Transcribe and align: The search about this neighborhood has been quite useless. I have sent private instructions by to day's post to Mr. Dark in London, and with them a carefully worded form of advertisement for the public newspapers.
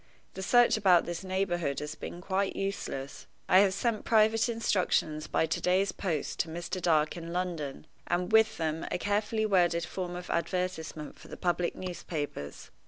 The 0.33 0.41
search 0.41 0.77
about 0.77 1.05
this 1.05 1.23
neighborhood 1.23 1.79
has 1.79 1.93
been 1.93 2.21
quite 2.21 2.55
useless. 2.55 3.27
I 3.47 3.59
have 3.59 3.71
sent 3.71 4.03
private 4.03 4.49
instructions 4.49 5.27
by 5.27 5.45
to 5.45 5.61
day's 5.61 5.91
post 5.91 6.39
to 6.39 6.47
Mr. 6.47 6.81
Dark 6.81 7.15
in 7.17 7.31
London, 7.31 7.85
and 8.07 8.31
with 8.31 8.57
them 8.57 8.83
a 8.89 8.97
carefully 8.97 9.45
worded 9.45 9.85
form 9.85 10.15
of 10.15 10.31
advertisement 10.31 11.19
for 11.19 11.27
the 11.27 11.37
public 11.37 11.75
newspapers. 11.75 12.71